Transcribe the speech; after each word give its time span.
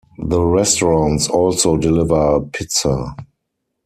The 0.17 0.41
restaurants 0.41 1.27
also 1.29 1.77
deliver 1.77 2.39
pizza. 2.47 3.15